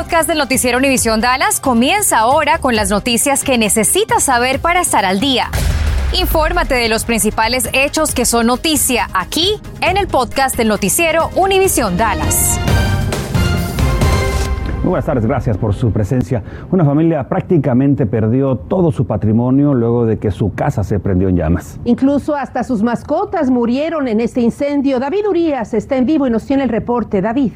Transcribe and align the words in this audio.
podcast 0.00 0.26
del 0.26 0.38
noticiero 0.38 0.78
Univisión 0.78 1.20
Dallas 1.20 1.60
comienza 1.60 2.20
ahora 2.20 2.56
con 2.56 2.74
las 2.74 2.88
noticias 2.88 3.44
que 3.44 3.58
necesitas 3.58 4.22
saber 4.22 4.58
para 4.58 4.80
estar 4.80 5.04
al 5.04 5.20
día. 5.20 5.48
Infórmate 6.18 6.74
de 6.74 6.88
los 6.88 7.04
principales 7.04 7.68
hechos 7.74 8.14
que 8.14 8.24
son 8.24 8.46
noticia 8.46 9.08
aquí 9.12 9.60
en 9.82 9.98
el 9.98 10.06
podcast 10.06 10.56
del 10.56 10.68
noticiero 10.68 11.28
Univisión 11.36 11.98
Dallas. 11.98 12.58
Muy 14.78 14.88
buenas 14.88 15.04
tardes, 15.04 15.26
gracias 15.26 15.58
por 15.58 15.74
su 15.74 15.92
presencia. 15.92 16.42
Una 16.70 16.86
familia 16.86 17.28
prácticamente 17.28 18.06
perdió 18.06 18.56
todo 18.56 18.92
su 18.92 19.06
patrimonio 19.06 19.74
luego 19.74 20.06
de 20.06 20.18
que 20.18 20.30
su 20.30 20.54
casa 20.54 20.82
se 20.82 20.98
prendió 20.98 21.28
en 21.28 21.36
llamas. 21.36 21.78
Incluso 21.84 22.34
hasta 22.34 22.64
sus 22.64 22.82
mascotas 22.82 23.50
murieron 23.50 24.08
en 24.08 24.22
este 24.22 24.40
incendio. 24.40 24.98
David 24.98 25.28
Urias 25.28 25.74
está 25.74 25.98
en 25.98 26.06
vivo 26.06 26.26
y 26.26 26.30
nos 26.30 26.46
tiene 26.46 26.62
el 26.62 26.70
reporte. 26.70 27.20
David. 27.20 27.52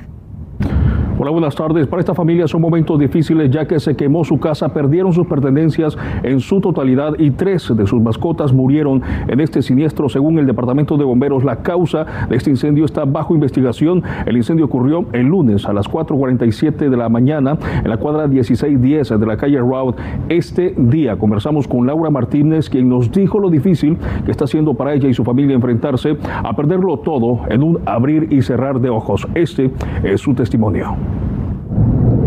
Hola, 1.25 1.31
buenas 1.33 1.55
tardes. 1.55 1.87
Para 1.87 2.01
esta 2.01 2.13
familia 2.13 2.47
son 2.47 2.61
momentos 2.61 2.99
difíciles 2.99 3.51
ya 3.51 3.67
que 3.67 3.81
se 3.81 3.97
quemó 3.97 4.25
su 4.25 4.39
casa, 4.39 4.75
perdieron 4.75 5.11
sus 5.15 5.27
pertenencias 5.27 5.97
en 6.23 6.39
su 6.39 6.61
totalidad 6.61 7.15
y 7.19 7.31
tres 7.31 7.75
de 7.75 7.87
sus 7.87 8.03
mascotas 8.03 8.53
murieron 8.53 9.01
en 9.27 9.41
este 9.41 9.63
siniestro. 9.63 10.11
Según 10.11 10.39
el 10.39 10.45
Departamento 10.45 10.99
de 10.99 11.05
Bomberos, 11.05 11.43
la 11.43 11.63
causa 11.63 12.05
de 12.29 12.37
este 12.37 12.51
incendio 12.51 12.85
está 12.85 13.07
bajo 13.07 13.35
investigación. 13.35 14.03
El 14.27 14.37
incendio 14.37 14.67
ocurrió 14.67 15.07
el 15.15 15.25
lunes 15.25 15.65
a 15.65 15.73
las 15.73 15.89
4.47 15.89 16.91
de 16.91 16.97
la 16.99 17.09
mañana 17.09 17.57
en 17.83 17.89
la 17.89 17.97
cuadra 17.97 18.27
1610 18.27 19.19
de 19.19 19.27
la 19.27 19.39
calle 19.39 19.61
Route. 19.61 20.03
Este 20.29 20.75
día 20.77 21.17
conversamos 21.17 21.67
con 21.67 21.87
Laura 21.87 22.11
Martínez, 22.11 22.69
quien 22.69 22.91
nos 22.91 23.11
dijo 23.11 23.39
lo 23.39 23.49
difícil 23.49 23.97
que 24.27 24.31
está 24.31 24.45
haciendo 24.45 24.75
para 24.75 24.93
ella 24.93 25.09
y 25.09 25.15
su 25.15 25.25
familia 25.25 25.55
enfrentarse 25.55 26.19
a 26.43 26.55
perderlo 26.55 26.99
todo 26.99 27.41
en 27.49 27.63
un 27.63 27.81
abrir 27.87 28.31
y 28.31 28.43
cerrar 28.43 28.79
de 28.79 28.91
ojos. 28.91 29.27
Este 29.35 29.71
es 30.03 30.21
su 30.21 30.35
testimonio. 30.35 30.99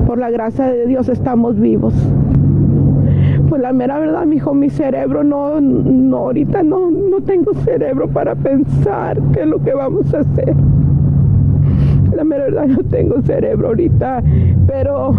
Por 0.08 0.20
la 0.20 0.32
gracia 0.32 0.68
de 0.68 0.88
Dios 0.88 1.10
estamos 1.10 1.60
vivos. 1.60 1.94
Pues 3.50 3.62
la 3.62 3.74
mera 3.74 4.00
verdad, 4.00 4.26
mi 4.26 4.38
hijo, 4.38 4.54
mi 4.54 4.70
cerebro 4.70 5.22
no, 5.22 5.60
no 5.60 6.18
ahorita 6.18 6.64
no, 6.64 6.90
no 6.90 7.20
tengo 7.20 7.54
cerebro 7.54 8.08
para 8.08 8.34
pensar 8.34 9.22
qué 9.34 9.42
es 9.42 9.48
lo 9.48 9.62
que 9.62 9.74
vamos 9.74 10.14
a 10.14 10.20
hacer. 10.20 10.56
La 12.16 12.24
mera 12.24 12.46
verdad, 12.46 12.68
no 12.68 12.84
tengo 12.84 13.22
cerebro 13.22 13.68
ahorita, 13.68 14.24
pero 14.66 15.12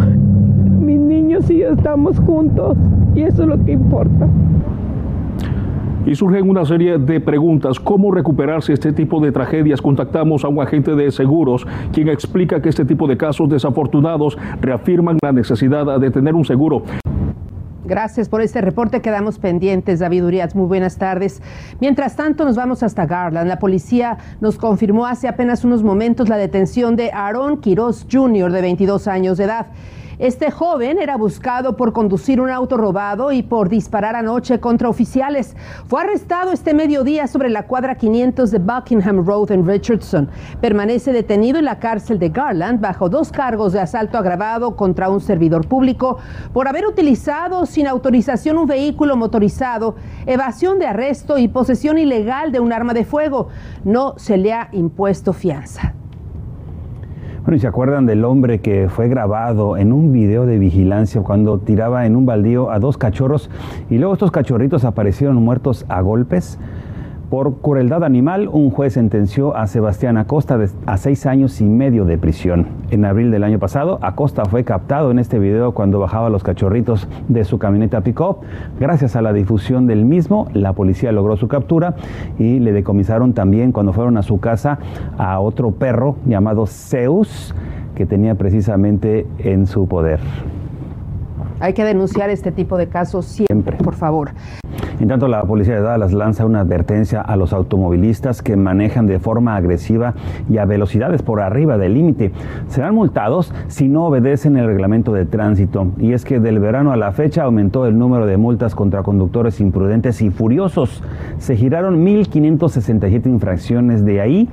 mis 0.80 0.98
niños 0.98 1.50
y 1.50 1.58
yo 1.58 1.74
estamos 1.74 2.18
juntos 2.20 2.78
y 3.14 3.24
eso 3.24 3.42
es 3.42 3.48
lo 3.48 3.62
que 3.62 3.72
importa. 3.72 4.26
Y 6.08 6.14
surgen 6.14 6.48
una 6.48 6.64
serie 6.64 6.96
de 6.96 7.20
preguntas. 7.20 7.78
¿Cómo 7.78 8.10
recuperarse 8.10 8.72
este 8.72 8.94
tipo 8.94 9.20
de 9.20 9.30
tragedias? 9.30 9.82
Contactamos 9.82 10.42
a 10.42 10.48
un 10.48 10.58
agente 10.58 10.94
de 10.94 11.10
seguros 11.10 11.66
quien 11.92 12.08
explica 12.08 12.62
que 12.62 12.70
este 12.70 12.86
tipo 12.86 13.06
de 13.06 13.18
casos 13.18 13.50
desafortunados 13.50 14.38
reafirman 14.62 15.18
la 15.22 15.32
necesidad 15.32 16.00
de 16.00 16.10
tener 16.10 16.34
un 16.34 16.46
seguro. 16.46 16.82
Gracias 17.84 18.30
por 18.30 18.40
este 18.40 18.62
reporte. 18.62 19.02
Quedamos 19.02 19.38
pendientes, 19.38 19.98
David 19.98 20.24
Urias. 20.24 20.56
Muy 20.56 20.66
buenas 20.66 20.96
tardes. 20.96 21.42
Mientras 21.78 22.16
tanto, 22.16 22.46
nos 22.46 22.56
vamos 22.56 22.82
hasta 22.82 23.04
Garland. 23.04 23.46
La 23.46 23.58
policía 23.58 24.16
nos 24.40 24.56
confirmó 24.56 25.04
hace 25.04 25.28
apenas 25.28 25.62
unos 25.62 25.82
momentos 25.82 26.30
la 26.30 26.38
detención 26.38 26.96
de 26.96 27.10
Aaron 27.12 27.58
Quiroz 27.58 28.06
Jr., 28.10 28.50
de 28.50 28.62
22 28.62 29.08
años 29.08 29.36
de 29.36 29.44
edad. 29.44 29.66
Este 30.18 30.50
joven 30.50 30.98
era 30.98 31.16
buscado 31.16 31.76
por 31.76 31.92
conducir 31.92 32.40
un 32.40 32.50
auto 32.50 32.76
robado 32.76 33.30
y 33.30 33.44
por 33.44 33.68
disparar 33.68 34.16
anoche 34.16 34.58
contra 34.58 34.88
oficiales. 34.88 35.54
Fue 35.86 36.00
arrestado 36.00 36.50
este 36.50 36.74
mediodía 36.74 37.28
sobre 37.28 37.50
la 37.50 37.68
cuadra 37.68 37.94
500 37.94 38.50
de 38.50 38.58
Buckingham 38.58 39.24
Road 39.24 39.52
en 39.52 39.64
Richardson. 39.64 40.28
Permanece 40.60 41.12
detenido 41.12 41.60
en 41.60 41.66
la 41.66 41.78
cárcel 41.78 42.18
de 42.18 42.30
Garland 42.30 42.80
bajo 42.80 43.08
dos 43.08 43.30
cargos 43.30 43.72
de 43.72 43.80
asalto 43.80 44.18
agravado 44.18 44.74
contra 44.74 45.08
un 45.08 45.20
servidor 45.20 45.68
público 45.68 46.18
por 46.52 46.66
haber 46.66 46.84
utilizado 46.84 47.64
sin 47.64 47.86
autorización 47.86 48.58
un 48.58 48.66
vehículo 48.66 49.16
motorizado, 49.16 49.94
evasión 50.26 50.80
de 50.80 50.86
arresto 50.86 51.38
y 51.38 51.46
posesión 51.46 51.96
ilegal 51.96 52.50
de 52.50 52.58
un 52.58 52.72
arma 52.72 52.92
de 52.92 53.04
fuego. 53.04 53.50
No 53.84 54.14
se 54.16 54.36
le 54.36 54.52
ha 54.52 54.68
impuesto 54.72 55.32
fianza. 55.32 55.94
Bueno, 57.48 57.56
¿y 57.56 57.60
se 57.60 57.66
acuerdan 57.66 58.04
del 58.04 58.26
hombre 58.26 58.58
que 58.58 58.90
fue 58.90 59.08
grabado 59.08 59.78
en 59.78 59.90
un 59.90 60.12
video 60.12 60.44
de 60.44 60.58
vigilancia 60.58 61.22
cuando 61.22 61.58
tiraba 61.58 62.04
en 62.04 62.14
un 62.14 62.26
baldío 62.26 62.70
a 62.70 62.78
dos 62.78 62.98
cachorros 62.98 63.48
y 63.88 63.96
luego 63.96 64.12
estos 64.12 64.30
cachorritos 64.30 64.84
aparecieron 64.84 65.36
muertos 65.36 65.86
a 65.88 66.02
golpes? 66.02 66.58
Por 67.30 67.56
crueldad 67.56 68.04
animal, 68.04 68.48
un 68.50 68.70
juez 68.70 68.94
sentenció 68.94 69.54
a 69.54 69.66
Sebastián 69.66 70.16
Acosta 70.16 70.58
a 70.86 70.96
seis 70.96 71.26
años 71.26 71.60
y 71.60 71.64
medio 71.64 72.06
de 72.06 72.16
prisión. 72.16 72.68
En 72.90 73.04
abril 73.04 73.30
del 73.30 73.44
año 73.44 73.58
pasado, 73.58 73.98
Acosta 74.00 74.46
fue 74.46 74.64
captado 74.64 75.10
en 75.10 75.18
este 75.18 75.38
video 75.38 75.72
cuando 75.72 75.98
bajaba 75.98 76.30
los 76.30 76.42
cachorritos 76.42 77.06
de 77.28 77.44
su 77.44 77.58
camioneta 77.58 78.00
pick-up. 78.00 78.38
Gracias 78.80 79.14
a 79.14 79.20
la 79.20 79.34
difusión 79.34 79.86
del 79.86 80.06
mismo, 80.06 80.48
la 80.54 80.72
policía 80.72 81.12
logró 81.12 81.36
su 81.36 81.48
captura 81.48 81.96
y 82.38 82.60
le 82.60 82.72
decomisaron 82.72 83.34
también 83.34 83.72
cuando 83.72 83.92
fueron 83.92 84.16
a 84.16 84.22
su 84.22 84.40
casa 84.40 84.78
a 85.18 85.38
otro 85.38 85.72
perro 85.72 86.16
llamado 86.24 86.64
Zeus, 86.66 87.54
que 87.94 88.06
tenía 88.06 88.36
precisamente 88.36 89.26
en 89.38 89.66
su 89.66 89.86
poder. 89.86 90.20
Hay 91.60 91.74
que 91.74 91.84
denunciar 91.84 92.30
este 92.30 92.52
tipo 92.52 92.78
de 92.78 92.88
casos 92.88 93.26
siempre, 93.26 93.76
por 93.76 93.96
favor. 93.96 94.30
En 95.00 95.08
tanto, 95.08 95.28
la 95.28 95.42
policía 95.42 95.76
de 95.76 95.82
Dallas 95.82 96.12
lanza 96.12 96.44
una 96.44 96.60
advertencia 96.60 97.20
a 97.20 97.36
los 97.36 97.52
automovilistas 97.52 98.42
que 98.42 98.56
manejan 98.56 99.06
de 99.06 99.20
forma 99.20 99.54
agresiva 99.54 100.14
y 100.50 100.58
a 100.58 100.64
velocidades 100.64 101.22
por 101.22 101.40
arriba 101.40 101.78
del 101.78 101.94
límite. 101.94 102.32
Serán 102.66 102.94
multados 102.94 103.52
si 103.68 103.88
no 103.88 104.06
obedecen 104.06 104.56
el 104.56 104.66
reglamento 104.66 105.12
de 105.12 105.24
tránsito. 105.24 105.88
Y 105.98 106.12
es 106.12 106.24
que 106.24 106.40
del 106.40 106.58
verano 106.58 106.92
a 106.92 106.96
la 106.96 107.12
fecha 107.12 107.44
aumentó 107.44 107.86
el 107.86 107.96
número 107.96 108.26
de 108.26 108.36
multas 108.36 108.74
contra 108.74 109.02
conductores 109.02 109.60
imprudentes 109.60 110.20
y 110.20 110.30
furiosos. 110.30 111.02
Se 111.38 111.56
giraron 111.56 112.04
1.567 112.04 113.26
infracciones 113.26 114.04
de 114.04 114.20
ahí. 114.20 114.48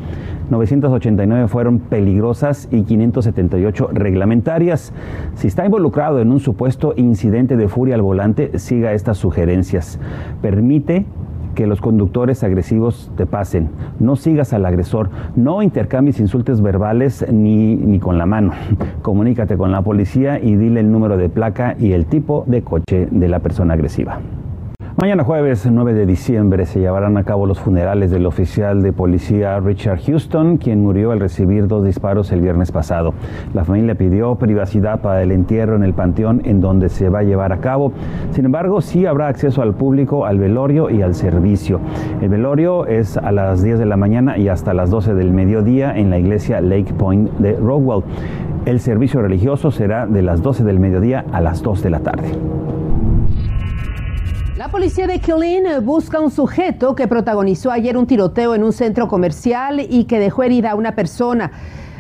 989 0.50 1.48
fueron 1.48 1.80
peligrosas 1.80 2.68
y 2.72 2.84
578 2.84 3.90
reglamentarias. 3.94 4.94
Si 5.34 5.48
está 5.48 5.66
involucrado 5.66 6.20
en 6.20 6.32
un 6.32 6.40
supuesto 6.40 6.94
incidente 6.98 7.58
de 7.58 7.68
furia 7.68 7.96
al 7.96 8.04
volante, 8.04 8.60
siga 8.60 8.94
estas 8.94 9.18
sugerencias. 9.18 10.00
Permite 10.42 11.06
que 11.56 11.66
los 11.66 11.82
conductores 11.82 12.44
agresivos 12.44 13.12
te 13.16 13.26
pasen. 13.26 13.70
No 14.00 14.16
sigas 14.16 14.54
al 14.54 14.66
agresor. 14.66 15.10
No 15.36 15.64
intercambies 15.64 16.20
insultos 16.20 16.62
verbales 16.62 17.26
ni, 17.32 17.76
ni, 17.76 18.00
con 18.00 18.18
la 18.18 18.26
mano. 18.26 18.52
Comunícate 19.02 19.58
con 19.58 19.72
la 19.72 19.82
policía 19.82 20.40
y 20.40 20.56
dile 20.56 20.82
el 20.82 20.92
número 20.92 21.18
de 21.18 21.30
placa 21.30 21.76
y 21.80 21.94
el 21.94 22.06
tipo 22.06 22.44
de 22.48 22.62
coche 22.62 23.08
de 23.10 23.28
la 23.28 23.40
persona 23.40 23.74
agresiva. 23.74 24.20
Mañana 24.98 25.26
jueves 25.26 25.68
9 25.70 25.94
de 25.94 26.06
diciembre 26.06 26.66
se 26.66 26.80
llevarán 26.80 27.18
a 27.18 27.26
cabo 27.26 27.46
los 27.46 27.60
funerales 27.60 28.12
del 28.12 28.26
oficial 28.26 28.82
de 28.82 28.94
policía 28.94 29.60
Richard 29.60 30.00
Houston, 30.06 30.56
quien 30.56 30.82
murió 30.82 31.12
al 31.12 31.20
recibir 31.20 31.68
dos 31.68 31.84
disparos 31.84 32.32
el 32.32 32.40
viernes 32.40 32.72
pasado. 32.72 33.14
La 33.54 33.66
familia 33.66 33.96
pidió 33.96 34.36
privacidad 34.36 35.02
para 35.02 35.22
el 35.22 35.34
entierro 35.34 35.76
en 35.76 35.84
el 35.84 35.94
panteón 35.94 36.44
en 36.46 36.62
donde 36.62 36.88
se 36.88 37.10
va 37.10 37.20
a 37.20 37.24
llevar 37.24 37.52
a 37.52 37.58
cabo. 37.58 37.92
Sin 38.32 38.46
embargo, 38.46 38.80
sí 38.80 39.06
habrá 39.06 39.28
acceso 39.28 39.62
al 39.62 39.74
público 39.74 40.26
al 40.26 40.40
velorio 40.40 40.90
y 40.90 41.02
al 41.02 41.14
servicio. 41.14 41.82
El 42.22 42.30
velorio 42.30 42.86
es 42.86 43.18
a 43.18 43.34
las 43.34 43.62
10 43.62 43.80
de 43.80 43.86
la 43.86 43.98
mañana 43.98 44.38
y 44.38 44.48
hasta 44.48 44.74
las 44.74 44.92
12 44.92 45.14
del 45.14 45.34
mediodía 45.34 45.94
en 45.94 46.10
la 46.10 46.20
iglesia 46.20 46.62
Lake 46.62 46.94
Point 46.94 47.30
de 47.40 47.58
Rockwell. 47.58 48.04
El 48.66 48.80
servicio 48.80 49.22
religioso 49.22 49.72
será 49.72 50.08
de 50.08 50.22
las 50.22 50.42
12 50.42 50.64
del 50.64 50.80
mediodía 50.80 51.26
a 51.34 51.42
las 51.42 51.62
2 51.62 51.84
de 51.84 51.90
la 51.90 52.00
tarde. 52.00 52.32
Policía 54.76 55.08
de 55.08 55.20
Killeen 55.20 55.86
busca 55.86 56.20
un 56.20 56.30
sujeto 56.30 56.96
que 56.96 57.08
protagonizó 57.08 57.72
ayer 57.72 57.96
un 57.96 58.08
tiroteo 58.08 58.56
en 58.56 58.62
un 58.62 58.74
centro 58.74 59.08
comercial 59.08 59.80
y 59.80 60.04
que 60.04 60.20
dejó 60.20 60.44
herida 60.44 60.72
a 60.72 60.76
una 60.76 60.96
persona. 60.96 61.50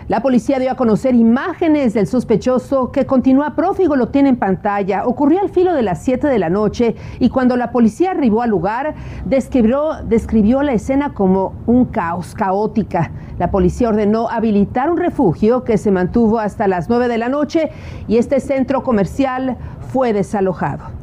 La 0.09 0.22
policía 0.22 0.59
dio 0.59 0.69
a 0.69 0.75
conocer 0.75 1.16
imágenes 1.16 1.94
del 1.94 2.06
sospechoso 2.06 2.91
que 2.91 3.05
continúa 3.05 3.55
prófugo, 3.55 3.96
lo 3.96 4.09
tiene 4.09 4.28
en 4.28 4.35
pantalla. 4.35 5.08
Ocurrió 5.08 5.40
al 5.40 5.47
filo 5.47 5.73
de 5.73 5.84
las 5.84 6.03
7 6.03 6.28
de 6.28 6.38
la 6.38 6.50
noche 6.50 6.97
y 7.20 7.29
cuando 7.29 7.55
la 7.55 7.72
policía 7.72 8.11
arribó 8.11 8.41
al 8.41 8.50
lugar, 8.50 8.94
describió, 9.23 10.03
describió 10.03 10.61
la 10.61 10.73
escena 10.73 11.14
como 11.14 11.53
un 11.67 11.85
caos, 11.85 12.35
caótica. 12.35 13.09
La 13.40 13.52
policía 13.52 13.88
ordenó 13.88 14.29
habilitar 14.29 14.91
un 14.91 14.97
refugio 14.97 15.64
que 15.64 15.78
se 15.78 15.91
mantuvo 15.91 16.40
hasta 16.40 16.67
las 16.67 16.90
9 16.90 17.08
de 17.08 17.20
la 17.20 17.29
noche 17.29 17.72
y 18.09 18.17
este 18.17 18.41
centro 18.41 18.84
comercial 18.84 19.55
fue 19.94 20.11
desalojado. 20.11 20.95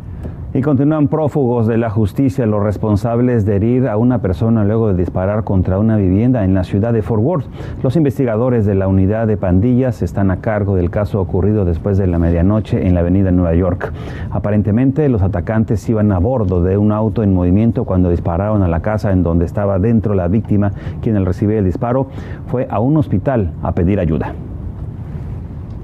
Y 0.54 0.60
continúan 0.60 1.08
prófugos 1.08 1.66
de 1.66 1.78
la 1.78 1.88
justicia 1.88 2.44
los 2.44 2.62
responsables 2.62 3.46
de 3.46 3.56
herir 3.56 3.88
a 3.88 3.96
una 3.96 4.18
persona 4.18 4.64
luego 4.64 4.88
de 4.88 4.98
disparar 4.98 5.44
contra 5.44 5.78
una 5.78 5.96
vivienda 5.96 6.44
en 6.44 6.52
la 6.52 6.62
ciudad 6.62 6.92
de 6.92 7.00
Fort 7.00 7.22
Worth. 7.22 7.46
Los 7.82 7.96
investigadores 7.96 8.66
de 8.66 8.74
la 8.74 8.86
unidad 8.86 9.26
de 9.26 9.38
pandillas 9.38 10.02
están 10.02 10.30
a 10.30 10.42
cargo 10.42 10.76
del 10.76 10.90
caso 10.90 11.22
ocurrido 11.22 11.64
después 11.64 11.96
de 11.96 12.06
la 12.06 12.18
medianoche 12.18 12.86
en 12.86 12.92
la 12.92 13.00
avenida 13.00 13.30
Nueva 13.30 13.54
York. 13.54 13.94
Aparentemente 14.30 15.08
los 15.08 15.22
atacantes 15.22 15.88
iban 15.88 16.12
a 16.12 16.18
bordo 16.18 16.62
de 16.62 16.76
un 16.76 16.92
auto 16.92 17.22
en 17.22 17.32
movimiento 17.32 17.86
cuando 17.86 18.10
dispararon 18.10 18.62
a 18.62 18.68
la 18.68 18.80
casa 18.80 19.10
en 19.10 19.22
donde 19.22 19.46
estaba 19.46 19.78
dentro 19.78 20.14
la 20.14 20.28
víctima, 20.28 20.72
quien 21.00 21.16
al 21.16 21.24
recibir 21.24 21.56
el 21.56 21.64
disparo 21.64 22.08
fue 22.48 22.66
a 22.68 22.78
un 22.78 22.98
hospital 22.98 23.52
a 23.62 23.72
pedir 23.72 23.98
ayuda. 23.98 24.34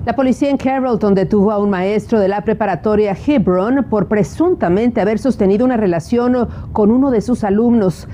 La 0.09 0.17
policía 0.17 0.49
en 0.49 0.57
Carrollton 0.57 1.15
detuvo 1.15 1.53
a 1.53 1.59
un 1.59 1.69
maestro 1.69 2.19
de 2.19 2.29
la 2.29 2.41
preparatoria 2.41 3.15
Hebron 3.15 3.85
por 3.91 4.09
presuntamente 4.09 5.03
haber 5.03 5.19
sostenido 5.19 5.67
una 5.67 5.77
relación 5.77 6.49
con 6.73 6.91
uno 6.91 7.11
de 7.11 7.21
sus 7.21 7.45
alumnos. 7.45 8.09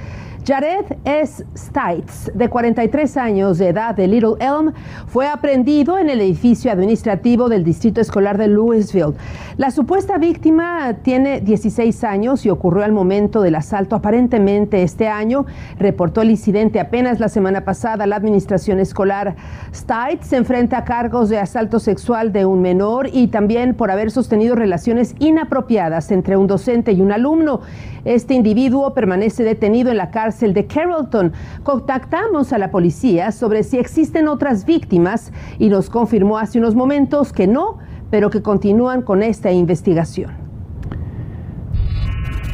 Jared 0.46 0.99
S. 1.06 1.43
Stites, 1.56 2.31
de 2.35 2.50
43 2.50 3.17
años 3.17 3.56
de 3.56 3.69
edad 3.69 3.94
de 3.94 4.06
Little 4.06 4.35
Elm, 4.41 4.75
fue 5.06 5.26
aprendido 5.26 5.96
en 5.96 6.11
el 6.11 6.20
edificio 6.20 6.70
administrativo 6.70 7.49
del 7.49 7.64
Distrito 7.64 8.02
Escolar 8.02 8.37
de 8.37 8.49
Louisville. 8.49 9.14
La 9.56 9.70
supuesta 9.70 10.19
víctima 10.19 10.99
tiene 11.00 11.41
16 11.41 12.05
años 12.05 12.44
y 12.44 12.50
ocurrió 12.50 12.85
al 12.85 12.93
momento 12.93 13.41
del 13.41 13.55
asalto 13.55 13.96
aparentemente 13.96 14.82
este 14.82 15.08
año. 15.08 15.46
Reportó 15.79 16.20
el 16.20 16.31
incidente 16.31 16.79
apenas 16.79 17.20
la 17.20 17.31
semana 17.31 17.64
pasada 17.64 18.06
la 18.06 18.17
administración 18.17 18.81
escolar. 18.81 19.37
Stites 19.75 20.26
se 20.26 20.37
enfrenta 20.37 20.76
a 20.79 20.85
cargos 20.85 21.31
de 21.31 21.38
asalto 21.38 21.81
sexual 21.81 22.35
de 22.35 22.44
un 22.44 22.61
menor 22.61 23.08
y 23.11 23.29
también 23.29 23.73
por 23.73 23.90
haber 23.90 24.11
sostenido 24.11 24.56
relaciones 24.56 25.14
inapropiadas 25.20 26.11
entre 26.11 26.37
un 26.37 26.49
docente 26.49 26.93
y 26.93 27.00
un 27.00 27.12
alumno. 27.12 27.62
Este 28.05 28.35
individuo 28.35 28.93
permanece 28.93 29.43
detenido 29.43 29.90
en 29.90 29.97
la 29.97 30.11
cárcel 30.11 30.33
el 30.42 30.54
de 30.54 30.66
Carrollton. 30.66 31.32
Contactamos 31.62 32.52
a 32.52 32.58
la 32.58 32.70
policía 32.70 33.32
sobre 33.32 33.62
si 33.62 33.78
existen 33.78 34.28
otras 34.28 34.64
víctimas 34.64 35.32
y 35.58 35.69
nos 35.69 35.90
confirmó 35.90 36.38
hace 36.38 36.58
unos 36.58 36.75
momentos 36.75 37.32
que 37.32 37.46
no, 37.46 37.78
pero 38.10 38.31
que 38.31 38.42
continúan 38.42 39.02
con 39.02 39.22
esta 39.22 39.52
investigación. 39.52 40.44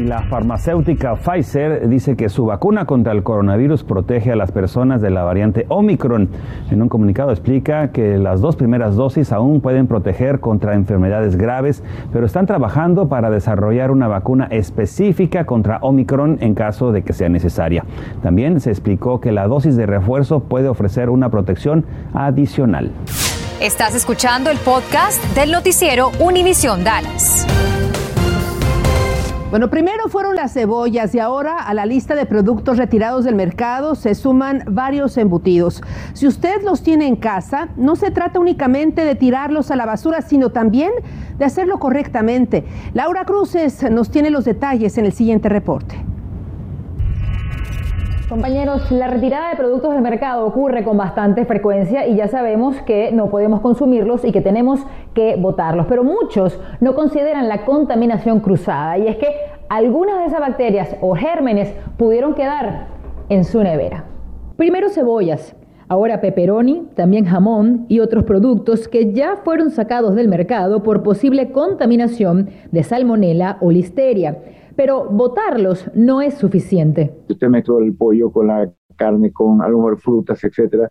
La 0.01 0.23
farmacéutica 0.23 1.15
Pfizer 1.15 1.87
dice 1.87 2.17
que 2.17 2.31
su 2.31 2.47
vacuna 2.47 2.87
contra 2.87 3.13
el 3.13 3.23
coronavirus 3.23 3.85
protege 3.85 4.33
a 4.33 4.37
las 4.37 4.51
personas 4.51 5.03
de 5.03 5.11
la 5.11 5.25
variante 5.25 5.67
Omicron. 5.69 6.31
En 6.71 6.81
un 6.81 6.89
comunicado 6.89 7.33
explica 7.33 7.93
que 7.93 8.17
las 8.17 8.41
dos 8.41 8.57
primeras 8.57 8.97
dosis 8.97 9.31
aún 9.31 9.61
pueden 9.61 9.87
proteger 9.87 10.41
contra 10.41 10.75
enfermedades 10.75 11.37
graves, 11.37 11.85
pero 12.15 12.25
están 12.25 12.47
trabajando 12.47 13.11
para 13.11 13.29
desarrollar 13.29 13.91
una 13.91 14.09
vacuna 14.09 14.47
específica 14.51 15.45
contra 15.45 15.79
Omicron 15.83 16.39
en 16.41 16.55
caso 16.55 16.93
de 16.93 17.03
que 17.03 17.13
sea 17.13 17.29
necesaria. 17.29 17.85
También 18.23 18.59
se 18.61 18.71
explicó 18.71 19.21
que 19.21 19.33
la 19.33 19.49
dosis 19.49 19.77
de 19.77 19.85
refuerzo 19.85 20.41
puede 20.41 20.69
ofrecer 20.69 21.11
una 21.11 21.29
protección 21.29 21.85
adicional. 22.15 22.91
Estás 23.61 23.95
escuchando 23.95 24.49
el 24.49 24.57
podcast 24.57 25.23
del 25.35 25.53
noticiero 25.53 26.11
Univisión 26.21 26.85
Dallas. 26.85 27.47
Bueno, 29.51 29.69
primero 29.69 30.09
fueron 30.09 30.37
las 30.37 30.53
cebollas 30.53 31.13
y 31.13 31.19
ahora 31.19 31.57
a 31.57 31.75
la 31.75 31.85
lista 31.85 32.15
de 32.15 32.25
productos 32.25 32.79
retirados 32.79 33.25
del 33.25 33.35
mercado 33.35 33.97
se 33.97 34.15
suman 34.15 34.63
varios 34.69 35.17
embutidos. 35.17 35.83
Si 36.13 36.29
usted 36.29 36.63
los 36.63 36.85
tiene 36.85 37.09
en 37.09 37.17
casa, 37.17 37.71
no 37.77 37.97
se 37.97 38.13
trata 38.13 38.39
únicamente 38.39 39.05
de 39.05 39.17
tirarlos 39.17 39.73
a 39.73 39.77
la 39.77 39.87
basura, 39.87 40.23
sino 40.23 40.51
también 40.51 40.93
de 41.37 41.45
hacerlo 41.45 41.81
correctamente. 41.81 42.65
Laura 42.95 43.25
Cruces 43.25 43.91
nos 43.91 44.13
tiene 44.13 44.31
los 44.31 44.45
detalles 44.45 44.97
en 44.99 45.07
el 45.07 45.13
siguiente 45.13 45.49
reporte. 45.49 45.97
Compañeros, 48.31 48.93
la 48.93 49.09
retirada 49.09 49.51
de 49.51 49.57
productos 49.57 49.93
del 49.93 50.03
mercado 50.03 50.47
ocurre 50.47 50.85
con 50.85 50.97
bastante 50.97 51.45
frecuencia 51.47 52.07
y 52.07 52.15
ya 52.15 52.29
sabemos 52.29 52.81
que 52.83 53.11
no 53.11 53.29
podemos 53.29 53.61
consumirlos 53.61 54.25
y 54.25 54.31
que 54.31 54.41
tenemos 54.41 54.79
que 55.15 55.35
botarlos, 55.35 55.87
pero 55.89 56.05
muchos 56.05 56.61
no 56.79 56.95
consideran 56.95 57.49
la 57.49 57.65
contaminación 57.65 58.39
cruzada 58.39 58.99
y 58.99 59.09
es 59.09 59.17
que 59.17 59.27
algunas 59.69 60.21
de 60.21 60.27
esas 60.27 60.39
bacterias 60.39 60.95
o 61.01 61.17
gérmenes 61.17 61.75
pudieron 61.97 62.35
quedar 62.35 62.87
en 63.31 63.43
su 63.43 63.65
nevera. 63.65 64.05
Primero 64.55 64.91
cebollas, 64.91 65.57
ahora 65.89 66.21
pepperoni, 66.21 66.87
también 66.95 67.25
jamón 67.25 67.87
y 67.89 67.99
otros 67.99 68.23
productos 68.23 68.87
que 68.87 69.13
ya 69.13 69.39
fueron 69.43 69.71
sacados 69.71 70.15
del 70.15 70.29
mercado 70.29 70.85
por 70.85 71.03
posible 71.03 71.51
contaminación 71.51 72.51
de 72.71 72.85
salmonela 72.85 73.57
o 73.61 73.73
listeria 73.73 74.37
pero 74.77 75.05
botarlos 75.05 75.91
no 75.95 76.21
es 76.21 76.35
suficiente. 76.35 77.15
Usted 77.29 77.49
mezcla 77.49 77.77
el 77.79 77.95
pollo 77.95 78.31
con 78.31 78.49
la 78.49 78.71
carne, 78.97 79.33
con 79.33 79.63
a 79.63 79.69
lo 79.69 79.79
mejor 79.79 80.01
frutas, 80.01 80.43
etcétera. 80.45 80.91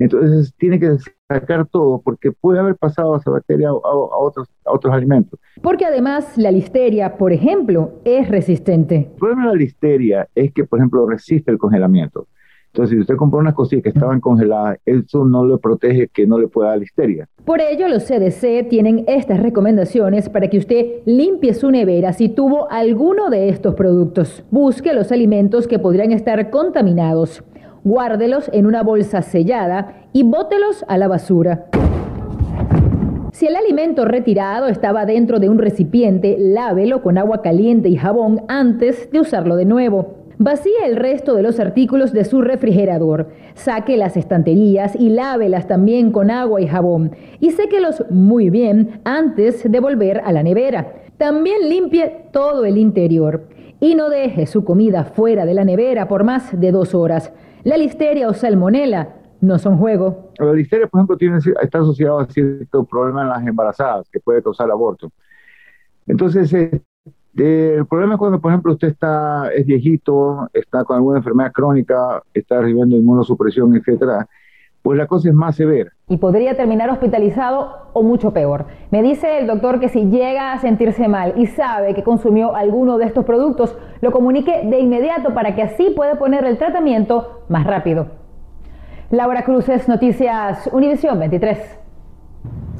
Entonces 0.00 0.54
tiene 0.56 0.80
que 0.80 0.96
sacar 1.28 1.66
todo 1.66 2.00
porque 2.00 2.32
puede 2.32 2.58
haber 2.58 2.74
pasado 2.76 3.16
esa 3.16 3.30
bacteria 3.30 3.68
a, 3.68 3.72
otros, 3.72 4.48
a 4.64 4.72
otros 4.72 4.94
alimentos. 4.94 5.38
Porque 5.62 5.84
además 5.84 6.38
la 6.38 6.50
listeria, 6.50 7.18
por 7.18 7.34
ejemplo, 7.34 8.00
es 8.04 8.28
resistente. 8.30 9.10
El 9.12 9.18
problema 9.18 9.42
de 9.42 9.48
la 9.48 9.54
listeria 9.54 10.28
es 10.34 10.52
que, 10.52 10.64
por 10.64 10.78
ejemplo, 10.78 11.06
resiste 11.06 11.50
el 11.50 11.58
congelamiento. 11.58 12.28
Entonces, 12.72 12.96
si 12.96 13.00
usted 13.00 13.16
compró 13.16 13.40
unas 13.40 13.54
cosillas 13.54 13.82
que 13.82 13.88
estaban 13.88 14.20
congeladas, 14.20 14.78
eso 14.86 15.24
no 15.24 15.44
le 15.44 15.58
protege 15.58 16.08
que 16.08 16.24
no 16.26 16.38
le 16.38 16.46
pueda 16.46 16.70
dar 16.70 16.78
listeria. 16.78 17.28
Por 17.44 17.60
ello, 17.60 17.88
los 17.88 18.04
CDC 18.04 18.68
tienen 18.68 19.04
estas 19.08 19.40
recomendaciones 19.40 20.28
para 20.28 20.48
que 20.48 20.58
usted 20.58 20.86
limpie 21.04 21.52
su 21.54 21.70
nevera 21.70 22.12
si 22.12 22.28
tuvo 22.28 22.70
alguno 22.70 23.28
de 23.28 23.48
estos 23.48 23.74
productos. 23.74 24.44
Busque 24.52 24.94
los 24.94 25.10
alimentos 25.10 25.66
que 25.66 25.80
podrían 25.80 26.12
estar 26.12 26.50
contaminados. 26.50 27.42
Guárdelos 27.82 28.48
en 28.52 28.66
una 28.66 28.84
bolsa 28.84 29.22
sellada 29.22 30.06
y 30.12 30.22
bótelos 30.22 30.84
a 30.86 30.96
la 30.96 31.08
basura. 31.08 31.66
Si 33.32 33.46
el 33.46 33.56
alimento 33.56 34.04
retirado 34.04 34.68
estaba 34.68 35.06
dentro 35.06 35.40
de 35.40 35.48
un 35.48 35.58
recipiente, 35.58 36.36
lávelo 36.38 37.02
con 37.02 37.16
agua 37.16 37.42
caliente 37.42 37.88
y 37.88 37.96
jabón 37.96 38.42
antes 38.48 39.10
de 39.10 39.20
usarlo 39.20 39.56
de 39.56 39.64
nuevo. 39.64 40.19
Vacíe 40.42 40.86
el 40.86 40.96
resto 40.96 41.34
de 41.34 41.42
los 41.42 41.60
artículos 41.60 42.14
de 42.14 42.24
su 42.24 42.40
refrigerador. 42.40 43.28
Saque 43.52 43.98
las 43.98 44.16
estanterías 44.16 44.96
y 44.98 45.10
lávelas 45.10 45.68
también 45.68 46.12
con 46.12 46.30
agua 46.30 46.62
y 46.62 46.66
jabón. 46.66 47.14
Y 47.40 47.50
séquelos 47.50 48.06
muy 48.08 48.48
bien 48.48 49.02
antes 49.04 49.70
de 49.70 49.80
volver 49.80 50.22
a 50.24 50.32
la 50.32 50.42
nevera. 50.42 50.94
También 51.18 51.68
limpie 51.68 52.28
todo 52.32 52.64
el 52.64 52.78
interior. 52.78 53.48
Y 53.80 53.94
no 53.94 54.08
deje 54.08 54.46
su 54.46 54.64
comida 54.64 55.04
fuera 55.04 55.44
de 55.44 55.52
la 55.52 55.66
nevera 55.66 56.08
por 56.08 56.24
más 56.24 56.58
de 56.58 56.72
dos 56.72 56.94
horas. 56.94 57.34
La 57.62 57.76
listeria 57.76 58.26
o 58.26 58.32
salmonela 58.32 59.16
no 59.42 59.58
son 59.58 59.76
juego. 59.76 60.32
La 60.38 60.54
listeria, 60.54 60.86
por 60.86 61.00
ejemplo, 61.00 61.18
tiene, 61.18 61.36
está 61.60 61.80
asociada 61.80 62.22
a 62.22 62.26
cierto 62.26 62.84
problema 62.84 63.20
en 63.20 63.28
las 63.28 63.46
embarazadas 63.46 64.08
que 64.08 64.20
puede 64.20 64.42
causar 64.42 64.70
aborto. 64.70 65.12
Entonces, 66.06 66.50
eh, 67.36 67.76
el 67.78 67.86
problema 67.86 68.14
es 68.14 68.18
cuando, 68.18 68.40
por 68.40 68.50
ejemplo, 68.50 68.72
usted 68.72 68.88
está, 68.88 69.50
es 69.54 69.64
viejito, 69.66 70.48
está 70.52 70.84
con 70.84 70.96
alguna 70.96 71.18
enfermedad 71.18 71.52
crónica, 71.52 72.22
está 72.34 72.60
recibiendo 72.60 72.96
inmunosupresión, 72.96 73.74
etcétera, 73.76 74.26
pues 74.82 74.98
la 74.98 75.06
cosa 75.06 75.28
es 75.28 75.34
más 75.34 75.56
severa. 75.56 75.90
Y 76.08 76.16
podría 76.16 76.56
terminar 76.56 76.90
hospitalizado 76.90 77.90
o 77.92 78.02
mucho 78.02 78.32
peor. 78.32 78.66
Me 78.90 79.02
dice 79.02 79.38
el 79.38 79.46
doctor 79.46 79.78
que 79.78 79.88
si 79.88 80.06
llega 80.06 80.52
a 80.52 80.58
sentirse 80.58 81.06
mal 81.06 81.34
y 81.36 81.46
sabe 81.46 81.94
que 81.94 82.02
consumió 82.02 82.56
alguno 82.56 82.98
de 82.98 83.04
estos 83.04 83.24
productos, 83.24 83.76
lo 84.00 84.10
comunique 84.10 84.62
de 84.64 84.80
inmediato 84.80 85.34
para 85.34 85.54
que 85.54 85.62
así 85.62 85.92
pueda 85.94 86.18
poner 86.18 86.44
el 86.44 86.58
tratamiento 86.58 87.44
más 87.48 87.66
rápido. 87.66 88.06
Laura 89.10 89.44
Cruces, 89.44 89.88
Noticias 89.88 90.68
Univisión 90.72 91.18
23. 91.18 91.80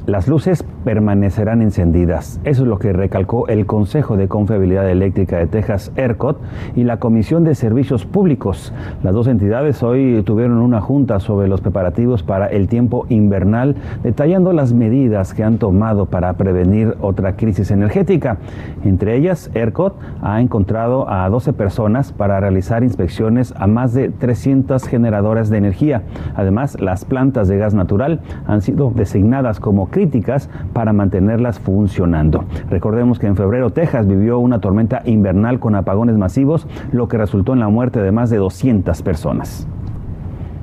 Las 0.07 0.29
luces 0.29 0.65
permanecerán 0.85 1.61
encendidas. 1.61 2.41
Eso 2.45 2.63
es 2.63 2.69
lo 2.69 2.79
que 2.79 2.93
recalcó 2.95 3.47
el 3.49 3.67
Consejo 3.67 4.17
de 4.17 4.29
Confiabilidad 4.29 4.89
Eléctrica 4.89 5.37
de 5.37 5.47
Texas, 5.47 5.93
ERCOT, 5.95 6.41
y 6.75 6.85
la 6.85 6.99
Comisión 6.99 7.45
de 7.45 7.55
Servicios 7.55 8.07
Públicos. 8.07 8.73
Las 9.03 9.13
dos 9.13 9.27
entidades 9.27 9.83
hoy 9.83 10.23
tuvieron 10.25 10.59
una 10.59 10.81
junta 10.81 11.21
sobre 11.21 11.49
los 11.49 11.61
preparativos 11.61 12.23
para 12.23 12.47
el 12.47 12.67
tiempo 12.67 13.05
invernal, 13.11 13.77
detallando 14.03 14.55
las 14.55 14.73
medidas 14.73 15.35
que 15.35 15.45
han 15.45 15.59
tomado 15.59 16.07
para 16.07 16.33
prevenir 16.33 16.97
otra 17.03 17.37
crisis 17.37 17.71
energética. 17.71 18.39
Entre 18.85 19.17
ellas, 19.17 19.51
ERCOT 19.53 19.97
ha 20.23 20.41
encontrado 20.41 21.11
a 21.11 21.29
12 21.29 21.53
personas 21.53 22.13
para 22.13 22.41
realizar 22.41 22.83
inspecciones 22.83 23.53
a 23.59 23.67
más 23.67 23.93
de 23.93 24.09
300 24.09 24.83
generadoras 24.89 25.51
de 25.51 25.59
energía. 25.59 26.03
Además, 26.35 26.81
las 26.81 27.05
plantas 27.05 27.49
de 27.49 27.59
gas 27.59 27.75
natural 27.75 28.21
han 28.47 28.63
sido 28.63 28.93
designadas 28.95 29.61
como 29.61 29.90
críticas 29.91 30.49
para 30.73 30.93
mantenerlas 30.93 31.59
funcionando. 31.59 32.45
Recordemos 32.71 33.19
que 33.19 33.27
en 33.27 33.37
febrero 33.37 33.71
Texas 33.71 34.07
vivió 34.07 34.39
una 34.39 34.61
tormenta 34.61 35.03
invernal 35.05 35.61
con 35.61 35.75
apagones 35.75 36.17
masivos, 36.17 36.67
lo 36.93 37.09
que 37.09 37.19
resultó 37.19 37.53
en 37.53 37.61
la 37.61 37.69
muerte 37.69 38.01
de 38.01 38.13
más 38.13 38.31
de 38.31 38.39
200 38.39 39.03
personas. 39.03 39.67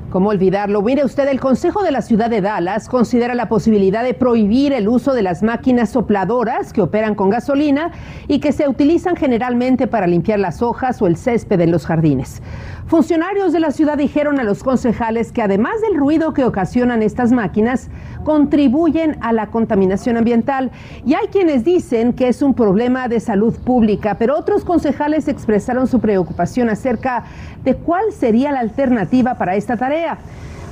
¿Cómo 0.09 0.29
olvidarlo? 0.29 0.81
Mire 0.81 1.03
usted, 1.03 1.27
el 1.27 1.41
Consejo 1.41 1.83
de 1.83 1.91
la 1.91 2.01
Ciudad 2.01 2.29
de 2.29 2.39
Dallas 2.39 2.87
considera 2.87 3.35
la 3.35 3.49
posibilidad 3.49 4.05
de 4.05 4.13
prohibir 4.13 4.71
el 4.71 4.87
uso 4.87 5.13
de 5.13 5.21
las 5.21 5.43
máquinas 5.43 5.89
sopladoras 5.89 6.71
que 6.71 6.81
operan 6.81 7.13
con 7.13 7.29
gasolina 7.29 7.91
y 8.29 8.39
que 8.39 8.53
se 8.53 8.69
utilizan 8.69 9.17
generalmente 9.17 9.85
para 9.85 10.07
limpiar 10.07 10.39
las 10.39 10.61
hojas 10.61 11.01
o 11.01 11.07
el 11.07 11.17
césped 11.17 11.59
en 11.59 11.71
los 11.71 11.85
jardines. 11.85 12.41
Funcionarios 12.87 13.51
de 13.51 13.59
la 13.59 13.71
ciudad 13.71 13.97
dijeron 13.97 14.39
a 14.39 14.43
los 14.43 14.63
concejales 14.63 15.33
que 15.33 15.41
además 15.41 15.81
del 15.81 15.99
ruido 15.99 16.33
que 16.33 16.45
ocasionan 16.45 17.01
estas 17.01 17.33
máquinas, 17.33 17.89
contribuyen 18.23 19.17
a 19.19 19.33
la 19.33 19.47
contaminación 19.47 20.15
ambiental. 20.15 20.71
Y 21.05 21.13
hay 21.15 21.27
quienes 21.27 21.65
dicen 21.65 22.13
que 22.13 22.29
es 22.29 22.41
un 22.41 22.53
problema 22.53 23.09
de 23.09 23.19
salud 23.19 23.53
pública, 23.59 24.15
pero 24.17 24.37
otros 24.37 24.63
concejales 24.63 25.27
expresaron 25.27 25.87
su 25.87 25.99
preocupación 25.99 26.69
acerca 26.69 27.25
de 27.65 27.75
cuál 27.75 28.13
sería 28.13 28.53
la 28.53 28.61
alternativa 28.61 29.35
para 29.35 29.57
esta 29.57 29.75
tarea. 29.75 30.17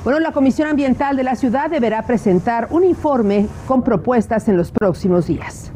Bueno, 0.06 0.22
la 0.22 0.32
Comisión 0.32 0.70
Ambiental 0.70 1.18
de 1.18 1.24
la 1.24 1.36
ciudad 1.36 1.70
deberá 1.70 2.04
presentar 2.04 2.70
un 2.72 2.86
informe 2.86 3.48
con 3.68 3.84
propuestas 3.84 4.48
en 4.48 4.56
los 4.56 4.72
próximos 4.72 5.28
días. 5.28 5.70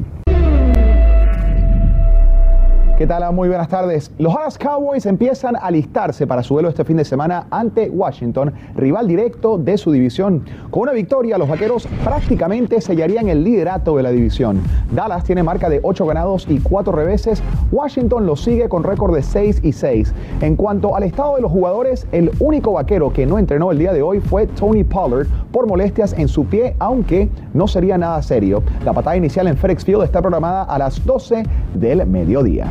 ¿Qué 3.00 3.06
tal? 3.06 3.32
Muy 3.32 3.48
buenas 3.48 3.68
tardes. 3.68 4.10
Los 4.18 4.34
Dallas 4.34 4.58
Cowboys 4.58 5.06
empiezan 5.06 5.56
a 5.56 5.60
alistarse 5.60 6.26
para 6.26 6.42
su 6.42 6.52
duelo 6.52 6.68
este 6.68 6.84
fin 6.84 6.98
de 6.98 7.06
semana 7.06 7.46
ante 7.50 7.88
Washington, 7.88 8.52
rival 8.74 9.08
directo 9.08 9.56
de 9.56 9.78
su 9.78 9.90
división. 9.90 10.44
Con 10.70 10.82
una 10.82 10.92
victoria, 10.92 11.38
los 11.38 11.48
vaqueros 11.48 11.88
prácticamente 12.04 12.78
sellarían 12.82 13.30
el 13.30 13.42
liderato 13.42 13.96
de 13.96 14.02
la 14.02 14.10
división. 14.10 14.60
Dallas 14.92 15.24
tiene 15.24 15.42
marca 15.42 15.70
de 15.70 15.80
8 15.82 16.04
ganados 16.04 16.46
y 16.46 16.58
4 16.58 16.92
reveses. 16.92 17.42
Washington 17.72 18.26
lo 18.26 18.36
sigue 18.36 18.68
con 18.68 18.84
récord 18.84 19.14
de 19.14 19.22
6 19.22 19.60
y 19.62 19.72
6. 19.72 20.12
En 20.42 20.54
cuanto 20.54 20.94
al 20.94 21.04
estado 21.04 21.36
de 21.36 21.40
los 21.40 21.50
jugadores, 21.50 22.06
el 22.12 22.30
único 22.38 22.72
vaquero 22.72 23.14
que 23.14 23.24
no 23.24 23.38
entrenó 23.38 23.70
el 23.70 23.78
día 23.78 23.94
de 23.94 24.02
hoy 24.02 24.20
fue 24.20 24.46
Tony 24.46 24.84
Pollard 24.84 25.26
por 25.52 25.66
molestias 25.66 26.12
en 26.12 26.28
su 26.28 26.44
pie, 26.44 26.76
aunque 26.78 27.30
no 27.54 27.66
sería 27.66 27.96
nada 27.96 28.20
serio. 28.20 28.62
La 28.84 28.92
patada 28.92 29.16
inicial 29.16 29.46
en 29.46 29.56
FedEx 29.56 29.86
Field 29.86 30.02
está 30.02 30.20
programada 30.20 30.64
a 30.64 30.76
las 30.76 31.02
12 31.06 31.44
del 31.72 32.06
mediodía. 32.06 32.66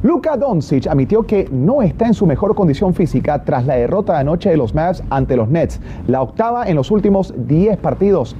Luka 0.00 0.36
Doncic 0.36 0.86
admitió 0.86 1.24
que 1.24 1.48
no 1.50 1.82
está 1.82 2.06
en 2.06 2.14
su 2.14 2.24
mejor 2.24 2.54
condición 2.54 2.94
física 2.94 3.42
tras 3.42 3.66
la 3.66 3.74
derrota 3.74 4.12
de 4.12 4.20
anoche 4.20 4.48
de 4.48 4.56
los 4.56 4.72
Mavs 4.72 5.02
ante 5.10 5.34
los 5.34 5.48
Nets, 5.48 5.80
la 6.06 6.22
octava 6.22 6.68
en 6.68 6.76
los 6.76 6.92
últimos 6.92 7.34
10 7.36 7.78
partidos. 7.78 8.36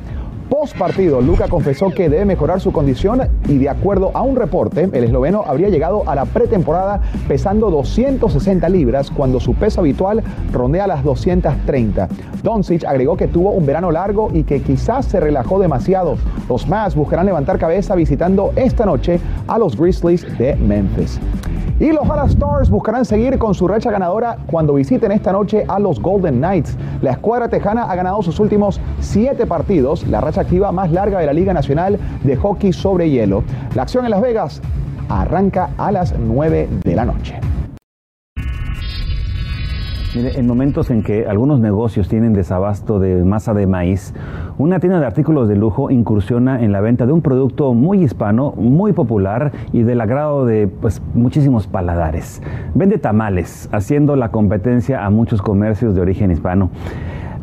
Post 0.48 0.78
partido, 0.78 1.20
Luca 1.20 1.46
confesó 1.48 1.90
que 1.90 2.08
debe 2.08 2.24
mejorar 2.24 2.60
su 2.60 2.72
condición 2.72 3.20
y 3.48 3.58
de 3.58 3.68
acuerdo 3.68 4.10
a 4.14 4.22
un 4.22 4.34
reporte, 4.34 4.88
el 4.90 5.04
esloveno 5.04 5.44
habría 5.46 5.68
llegado 5.68 6.08
a 6.08 6.14
la 6.14 6.24
pretemporada 6.24 7.02
pesando 7.28 7.70
260 7.70 8.66
libras 8.70 9.10
cuando 9.10 9.40
su 9.40 9.54
peso 9.54 9.80
habitual 9.80 10.22
rondea 10.50 10.86
las 10.86 11.04
230. 11.04 12.08
Doncic 12.42 12.84
agregó 12.84 13.16
que 13.16 13.28
tuvo 13.28 13.50
un 13.50 13.66
verano 13.66 13.90
largo 13.90 14.30
y 14.32 14.44
que 14.44 14.62
quizás 14.62 15.04
se 15.04 15.20
relajó 15.20 15.58
demasiado. 15.58 16.16
Los 16.48 16.66
más 16.66 16.94
buscarán 16.94 17.26
levantar 17.26 17.58
cabeza 17.58 17.94
visitando 17.94 18.52
esta 18.56 18.86
noche 18.86 19.20
a 19.46 19.58
los 19.58 19.76
Grizzlies 19.76 20.38
de 20.38 20.56
Memphis. 20.56 21.20
Y 21.80 21.92
los 21.92 22.08
Dallas 22.08 22.30
Stars 22.30 22.70
buscarán 22.70 23.04
seguir 23.04 23.38
con 23.38 23.54
su 23.54 23.68
racha 23.68 23.92
ganadora 23.92 24.38
cuando 24.50 24.74
visiten 24.74 25.12
esta 25.12 25.30
noche 25.30 25.64
a 25.68 25.78
los 25.78 26.02
Golden 26.02 26.38
Knights. 26.38 26.76
La 27.02 27.12
escuadra 27.12 27.48
tejana 27.48 27.84
ha 27.84 27.94
ganado 27.94 28.20
sus 28.20 28.40
últimos 28.40 28.80
siete 28.98 29.46
partidos, 29.46 30.04
la 30.08 30.20
racha 30.20 30.37
activa 30.40 30.72
más 30.72 30.90
larga 30.92 31.18
de 31.18 31.26
la 31.26 31.32
Liga 31.32 31.52
Nacional 31.52 31.98
de 32.22 32.36
Hockey 32.36 32.72
sobre 32.72 33.10
Hielo. 33.10 33.44
La 33.74 33.82
acción 33.82 34.04
en 34.04 34.10
Las 34.10 34.22
Vegas 34.22 34.62
arranca 35.08 35.70
a 35.78 35.92
las 35.92 36.18
9 36.18 36.68
de 36.84 36.94
la 36.94 37.04
noche. 37.04 37.40
Mire, 40.14 40.38
en 40.38 40.46
momentos 40.46 40.90
en 40.90 41.02
que 41.02 41.26
algunos 41.26 41.60
negocios 41.60 42.08
tienen 42.08 42.32
desabasto 42.32 42.98
de 42.98 43.22
masa 43.24 43.52
de 43.52 43.66
maíz, 43.66 44.14
una 44.56 44.80
tienda 44.80 44.98
de 44.98 45.06
artículos 45.06 45.48
de 45.48 45.54
lujo 45.54 45.90
incursiona 45.90 46.64
en 46.64 46.72
la 46.72 46.80
venta 46.80 47.04
de 47.04 47.12
un 47.12 47.20
producto 47.20 47.74
muy 47.74 48.02
hispano, 48.02 48.52
muy 48.56 48.94
popular 48.94 49.52
y 49.70 49.82
del 49.82 50.00
agrado 50.00 50.46
de 50.46 50.66
pues, 50.66 51.02
muchísimos 51.14 51.66
paladares. 51.66 52.42
Vende 52.74 52.96
tamales, 52.96 53.68
haciendo 53.70 54.16
la 54.16 54.30
competencia 54.30 55.04
a 55.04 55.10
muchos 55.10 55.42
comercios 55.42 55.94
de 55.94 56.00
origen 56.00 56.30
hispano 56.30 56.70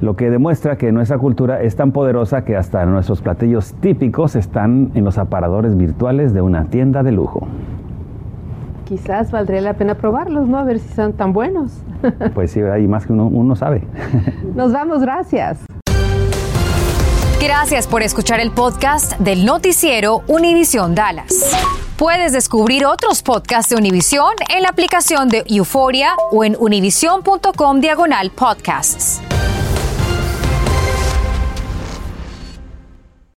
lo 0.01 0.15
que 0.15 0.29
demuestra 0.29 0.77
que 0.77 0.91
nuestra 0.91 1.17
cultura 1.17 1.61
es 1.61 1.75
tan 1.75 1.91
poderosa 1.91 2.43
que 2.43 2.55
hasta 2.55 2.85
nuestros 2.85 3.21
platillos 3.21 3.73
típicos 3.75 4.35
están 4.35 4.91
en 4.93 5.05
los 5.05 5.17
aparadores 5.17 5.77
virtuales 5.77 6.33
de 6.33 6.41
una 6.41 6.65
tienda 6.65 7.03
de 7.03 7.11
lujo. 7.11 7.47
Quizás 8.85 9.31
valdría 9.31 9.61
la 9.61 9.73
pena 9.73 9.95
probarlos, 9.95 10.47
¿no? 10.47 10.59
A 10.59 10.63
ver 10.63 10.79
si 10.79 10.93
son 10.93 11.13
tan 11.13 11.33
buenos. 11.33 11.81
Pues 12.35 12.51
sí, 12.51 12.61
hay 12.61 12.87
más 12.87 13.07
que 13.07 13.13
uno, 13.13 13.25
uno 13.25 13.55
sabe. 13.55 13.81
Nos 14.55 14.71
vamos, 14.71 15.01
gracias. 15.01 15.65
Gracias 17.41 17.87
por 17.87 18.03
escuchar 18.03 18.39
el 18.39 18.51
podcast 18.51 19.17
del 19.19 19.45
noticiero 19.45 20.21
Univisión 20.27 20.93
Dallas. 20.93 21.51
Puedes 21.97 22.33
descubrir 22.33 22.85
otros 22.85 23.23
podcasts 23.23 23.69
de 23.69 23.77
Univisión 23.77 24.33
en 24.55 24.63
la 24.63 24.69
aplicación 24.69 25.29
de 25.29 25.43
Euforia 25.47 26.09
o 26.31 26.43
en 26.43 26.55
univision.com 26.59 27.79
diagonal 27.79 28.31
podcasts. 28.31 29.21